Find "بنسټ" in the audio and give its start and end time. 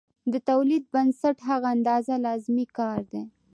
0.93-1.37